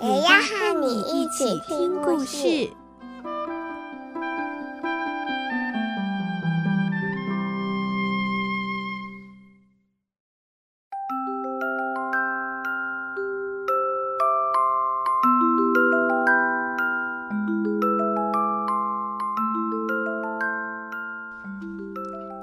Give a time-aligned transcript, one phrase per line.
[0.00, 2.70] 也要和你一起听故事。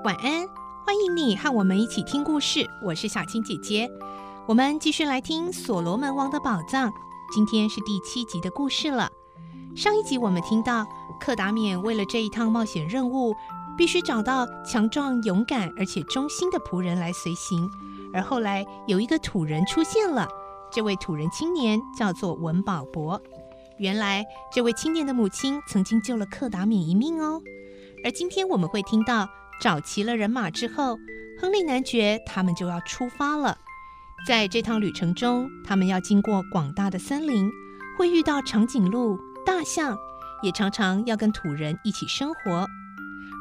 [0.03, 0.45] 晚安，
[0.85, 2.69] 欢迎你和我们一起听故事。
[2.83, 3.89] 我是小青姐姐，
[4.45, 6.89] 我们继续来听《所罗门王的宝藏》。
[7.35, 9.11] 今天是第七集的故事了。
[9.75, 10.87] 上一集我们听到，
[11.19, 13.35] 克达缅为了这一趟冒险任务，
[13.77, 17.69] 必须找到强壮、勇敢而且忠心的仆人来随行。
[18.13, 20.25] 而后来有一个土人出现了，
[20.71, 23.21] 这位土人青年叫做文保博。
[23.79, 27.41] 原来这位青年的母亲曾经救了克达缅一命哦。
[28.05, 29.27] 而今天我们会听到。
[29.61, 30.97] 找齐了人马之后，
[31.41, 33.57] 亨利男爵他们就要出发了。
[34.25, 37.47] 在这趟旅程中，他们要经过广大的森林，
[37.95, 39.95] 会遇到长颈鹿、大象，
[40.41, 42.65] 也常常要跟土人一起生活。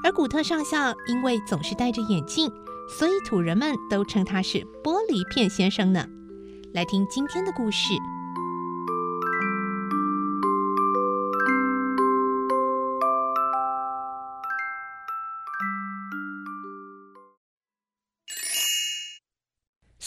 [0.04, 2.52] 而古特上校因为总是戴着眼镜，
[2.86, 6.06] 所以土人们都称他是玻璃片先生呢。
[6.74, 7.94] 来听今天的故事。《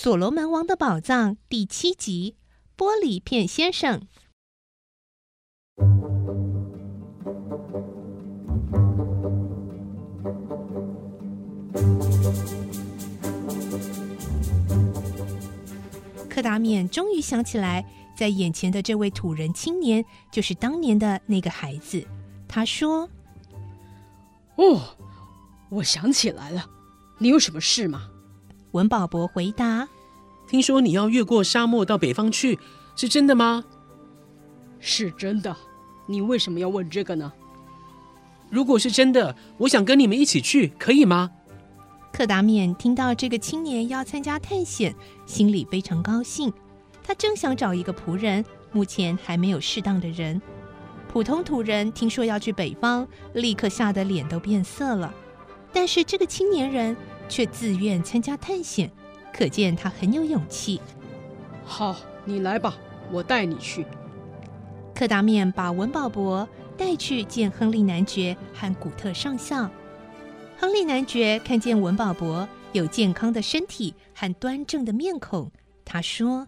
[0.08, 2.38] 所罗门王的宝藏》第七集：
[2.78, 4.08] 玻璃片先生。
[16.30, 22.02] 柯达缅终于想起来，在眼前的这位土人青年就是当年的那个孩子。
[22.48, 23.10] 他说
[24.56, 24.82] ：“哦，
[25.68, 26.66] 我想起来了，
[27.18, 28.10] 你有什么事吗？”
[28.72, 29.90] 文保博回答
[30.48, 32.58] ：“听说你要越过沙漠到北方去，
[32.96, 33.66] 是真的吗
[34.80, 35.56] ？”“是真的。
[36.08, 37.34] ”“你为什么要问这个呢
[38.50, 41.32] ？”“如果是真的，我想跟你们一起去，可以吗？”
[42.14, 46.52] 克达免听到这个青年要参加探险，心里非常高兴。
[47.04, 50.42] 他正想找一个仆人，目前还没有适当的人。
[51.12, 55.14] 普通土人听说要去北方，立刻吓得脸都变色了。
[55.72, 56.96] 但是这个青年人，
[57.30, 58.92] 却自愿参加探险，
[59.38, 60.82] 可见他很有勇气。
[61.64, 62.76] 好，你来吧，
[63.12, 63.86] 我带你去。
[64.96, 69.70] 克达面把文保伯带去见亨利男爵和古特上校。
[70.58, 75.52] 亨利男爵看见文保伯有健康的身体和端正的面孔，
[75.86, 76.48] 他说：“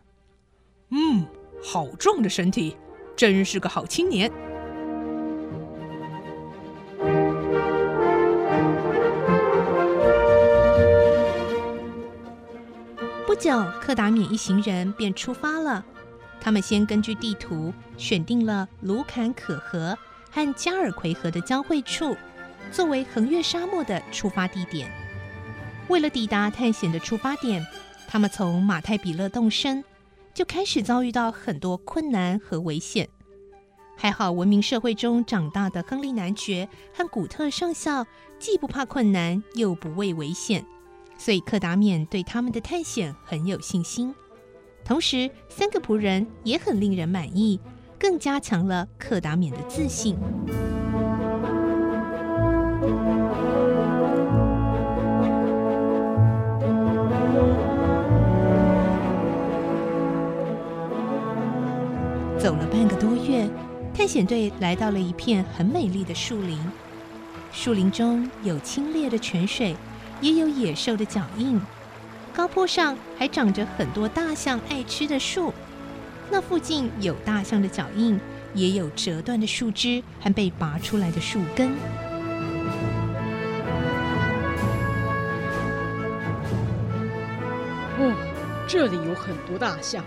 [0.89, 1.27] 嗯，
[1.63, 2.75] 好壮的身体，
[3.15, 4.31] 真是个好青年。”
[13.39, 15.85] 久，克达缅一行人便出发了。
[16.41, 19.97] 他们先根据地图选定了卢坎可河
[20.29, 22.17] 和加尔奎河的交汇处，
[22.69, 24.91] 作为横越沙漠的出发地点。
[25.87, 27.65] 为了抵达探险的出发点，
[28.09, 29.85] 他们从马太比勒动身，
[30.33, 33.07] 就开始遭遇到很多困难和危险。
[33.95, 38.05] 还好，文明社会中长大的亨利男爵和古特上校，
[38.37, 40.65] 既不怕困难，又不畏危险。
[41.19, 44.15] 所以克达缅对他们的探险很有信心，
[44.85, 47.59] 同时三个仆人也很令人满意，
[47.99, 50.17] 更加强了克达缅的自信。
[62.39, 63.47] 走了半个多月，
[63.93, 66.57] 探险队来到了一片很美丽的树林，
[67.51, 69.75] 树林中有清冽的泉水。
[70.21, 71.59] 也有野兽的脚印，
[72.33, 75.53] 高坡上还长着很多大象爱吃的树。
[76.29, 78.19] 那附近有大象的脚印，
[78.53, 81.71] 也有折断的树枝和被拔出来的树根。
[88.01, 90.03] 哦，这里有很多大象。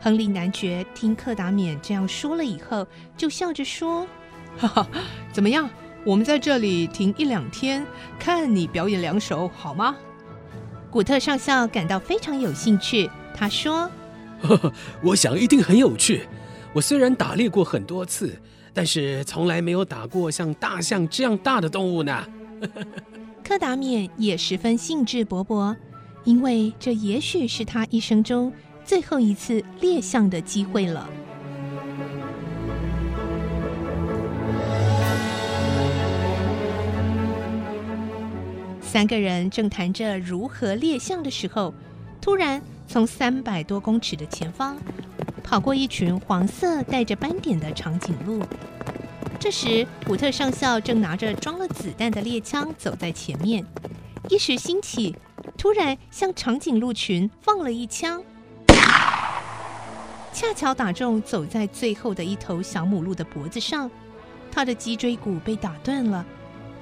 [0.00, 2.86] 亨利男爵听克达缅这样说了以后，
[3.16, 4.06] 就笑着说
[4.56, 4.86] ：“哈哈，
[5.32, 5.68] 怎么样？”
[6.04, 7.86] 我们在这里停一两天，
[8.18, 9.94] 看你表演两首，好吗？
[10.90, 13.08] 古特上校感到非常有兴趣。
[13.34, 13.90] 他说
[14.42, 16.26] ：“呵呵，我想一定很有趣。
[16.72, 18.34] 我虽然打猎过很多次，
[18.72, 22.26] 但是从来没有打过像大象这样大的动物呢。
[23.44, 25.76] 柯达冕也十分兴致勃勃，
[26.24, 28.52] 因为这也许是他一生中
[28.84, 31.08] 最后一次猎象的机会了。
[38.92, 41.72] 三个人正谈着如何猎象的时候，
[42.20, 44.76] 突然从三百多公尺的前方
[45.44, 48.42] 跑过一群黄色带着斑点的长颈鹿。
[49.38, 53.64] 这时，古特上校正拿着装了子弹的猎枪走在前面，
[54.28, 55.14] 一时兴起，
[55.56, 58.20] 突然向长颈鹿群放了一枪，
[60.32, 63.88] 恰巧打中走在最后的一头小母鹿的脖子上，
[64.50, 66.26] 它的脊椎骨被打断了。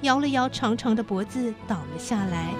[0.02, 2.54] 摇了摇长长的脖子，倒了下来。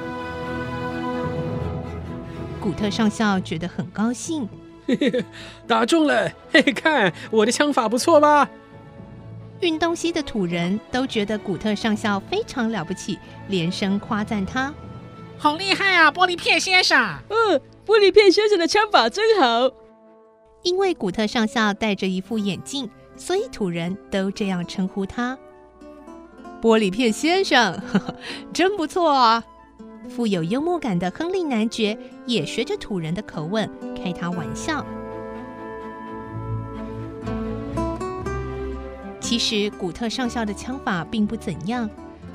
[2.61, 4.49] 古特上校觉得很高兴，
[4.87, 5.25] 嘿嘿，
[5.67, 6.29] 打中了！
[6.51, 8.49] 嘿嘿，看我的枪法不错吧？
[9.61, 13.19] 运东西的土人都觉得古特上校非常了不起，
[13.49, 14.73] 连声夸赞他
[15.39, 19.71] ：“好厉害啊，玻璃片先生！”嗯，玻璃片先生的枪法真好。
[20.63, 25.39] 因为古特上校戴着一副眼镜，所以土人都这样称呼他。
[26.61, 28.15] 玻璃片先生，呵呵，
[28.53, 29.43] 真不错啊！
[30.09, 31.97] 富有幽默感的亨利男爵
[32.27, 34.85] 也学着土人的口吻开他玩笑。
[39.21, 41.89] 其实古特上校的枪法并不怎样，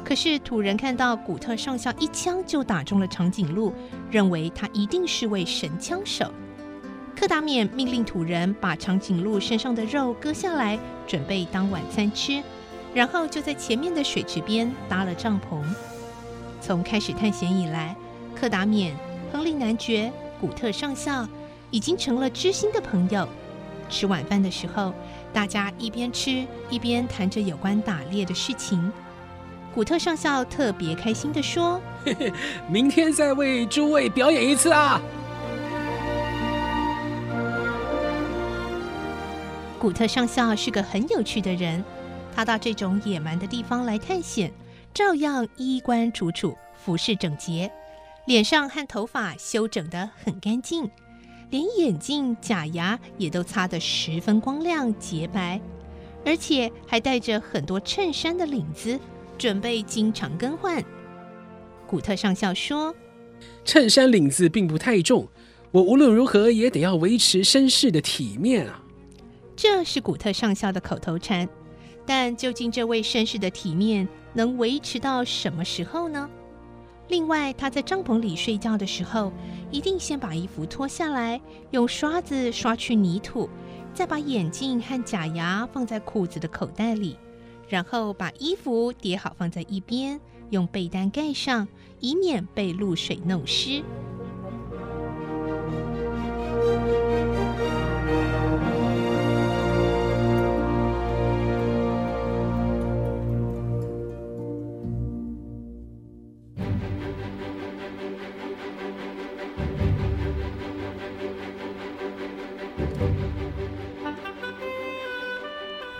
[0.05, 3.73] 可是土人看到古特上校一枪就打中了长颈鹿，
[4.11, 6.31] 认为他一定是位神枪手。
[7.15, 10.77] 柯达冕命令土人把长颈鹿身上的肉割下来，
[11.07, 12.41] 准备当晚餐吃。
[12.93, 15.63] 然后就在前面的水池边搭了帐篷。
[16.61, 17.95] 从开始探险以来，
[18.35, 18.95] 克达冕、
[19.31, 21.27] 亨利男爵、古特上校
[21.71, 23.27] 已经成了知心的朋友。
[23.89, 24.93] 吃晚饭的时候，
[25.33, 28.91] 大家一边吃一边谈着有关打猎的事情。
[29.73, 32.31] 古特上校特别开心地说：“嘿嘿，
[32.69, 35.01] 明天再为诸位表演一次啊！”
[39.79, 41.83] 古特上校是个很有趣的人。
[42.35, 44.51] 他到这种野蛮的地方来探险，
[44.93, 47.71] 照样衣冠楚楚，服饰整洁，
[48.25, 50.89] 脸上和头发修整得很干净，
[51.51, 55.61] 连眼镜、假牙也都擦得十分光亮洁白，
[56.25, 58.99] 而且还带着很多衬衫的领子，
[59.37, 60.83] 准备经常更换。
[61.85, 62.95] 古特上校说
[63.63, 65.27] ：“衬衫领子并不太重，
[65.71, 68.83] 我无论如何也得要维持绅士的体面啊。”
[69.55, 71.47] 这是古特上校的口头禅。
[72.05, 76.29] 但究竟这位绅士的体面能维持到什么时候呢？
[77.09, 79.31] 另外，他在帐篷里睡觉的时候，
[79.69, 81.39] 一定先把衣服脱下来，
[81.71, 83.49] 用刷子刷去泥土，
[83.93, 87.17] 再把眼镜和假牙放在裤子的口袋里，
[87.67, 90.19] 然后把衣服叠好放在一边，
[90.49, 91.67] 用被单盖上，
[91.99, 93.83] 以免被露水弄湿。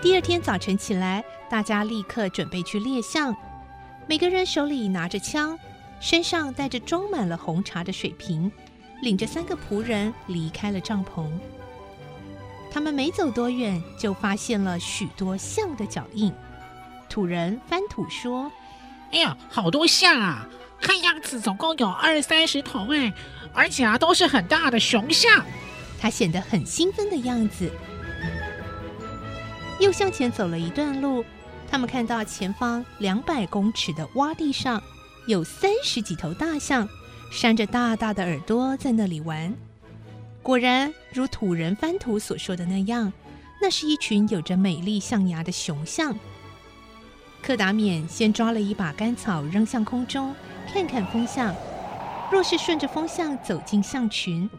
[0.02, 3.34] 第二天早晨起来，大家立刻准备去猎象。
[4.06, 5.58] 每个人手里拿着枪，
[5.98, 8.52] 身上带着装满了红茶的水瓶，
[9.00, 11.26] 领着三个仆人离开了帐篷。
[12.70, 16.30] 他们没走多远，就发现了许多象的脚印。
[17.08, 18.52] 土人翻土说
[19.10, 20.46] ：“哎呀，好多象啊！
[20.80, 23.10] 看样子总共有二三十头哎，
[23.54, 25.42] 而且啊，都是很大的雄象。”
[26.04, 27.70] 他显得很兴奋的样子。
[29.80, 31.24] 又向前走了一段路，
[31.66, 34.82] 他们看到前方两百公尺的洼地上
[35.26, 36.86] 有三十几头大象，
[37.32, 39.54] 扇着大大的耳朵在那里玩。
[40.42, 43.10] 果然，如土人翻土所说的那样，
[43.62, 46.14] 那是一群有着美丽象牙的雄象。
[47.40, 50.34] 柯达冕先抓了一把干草扔向空中，
[50.70, 51.54] 看看风向。
[52.30, 54.50] 若是顺着风向走进象群，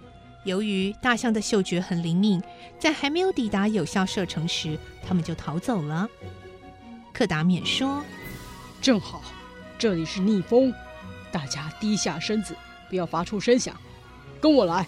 [0.46, 2.42] 由于大象的嗅觉很灵敏，
[2.80, 6.08] 在还没有抵达有效射程时，他们就逃走了。
[7.12, 8.04] 克达冕说
[8.80, 9.22] ：“正好，
[9.78, 10.74] 这里是逆风，
[11.32, 12.56] 大家低下身子，
[12.90, 13.75] 不要发出声响，
[14.40, 14.88] 跟我来。”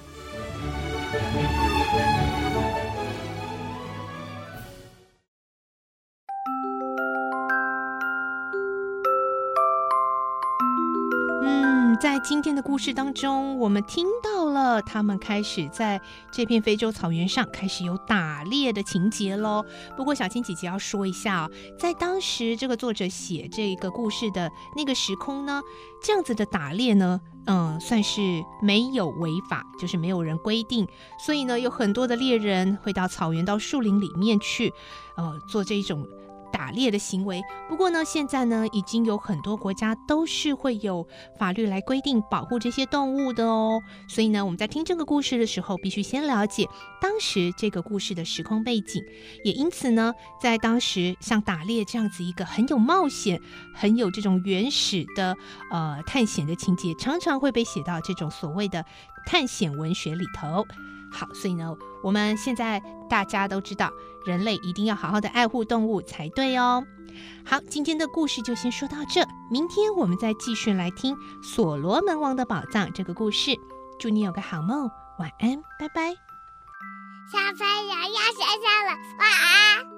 [12.00, 16.00] 在今天的故事当中，我们听到了他们开始在
[16.32, 19.66] 这片非洲草原上开始有打猎的情节喽。
[19.96, 21.50] 不过，小青姐姐要说一下，
[21.80, 25.60] 在当时这个作者写这个故事的那个时空呢，
[26.04, 28.22] 这样子的打猎呢，嗯，算是
[28.62, 30.88] 没有违法，就是没有人规定，
[31.26, 34.72] 所以呢，有很多的猎人会到草原、到树林里面去，
[35.16, 36.08] 呃，做这种。
[36.52, 43.82] 打猎的行为，不过呢，现在呢，已经有很多国家都是会有法律来规定保护这些动物的哦。
[44.08, 46.68] 所以呢，我们在听这个故事的时候，必须先了解
[47.02, 49.04] 当时这个故事的时空背景。
[49.44, 53.40] 也因此呢，在当时像打猎这样子一个很有冒险、
[53.74, 55.36] 很有这种原始的
[55.72, 58.84] 呃探险的情节，常常会被写到这种所谓的
[59.26, 60.66] 探险文学里头。
[61.10, 61.74] 好，所以呢，
[62.04, 63.90] 我们现在大家都知道，
[64.28, 66.84] 人类一定要好好的爱护动物才对哦。
[67.46, 73.58] 好，今天的故事就先说到这，明天我们再继续来听《所罗门王的宝藏》这个故事。
[73.98, 76.14] 祝你有个好梦，晚安，拜拜。
[77.32, 79.97] 小朋友要睡觉了，晚安